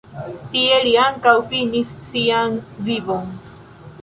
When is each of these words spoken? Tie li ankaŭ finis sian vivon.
Tie 0.53 0.79
li 0.87 0.93
ankaŭ 1.01 1.35
finis 1.51 1.93
sian 2.13 2.59
vivon. 2.89 3.31